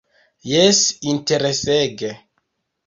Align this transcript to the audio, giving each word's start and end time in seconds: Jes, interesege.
Jes, 0.51 0.79
interesege. 1.13 2.13